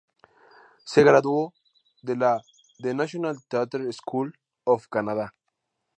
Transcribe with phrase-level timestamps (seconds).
[0.83, 1.53] Se graduó
[2.01, 2.41] de la
[2.81, 4.33] "The National Theatre School
[4.65, 5.35] of Canada".